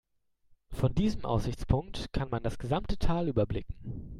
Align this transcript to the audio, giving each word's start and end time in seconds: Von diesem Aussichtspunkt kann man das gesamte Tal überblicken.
Von 0.71 0.95
diesem 0.95 1.25
Aussichtspunkt 1.25 2.11
kann 2.11 2.31
man 2.31 2.41
das 2.41 2.57
gesamte 2.57 2.97
Tal 2.97 3.27
überblicken. 3.27 4.09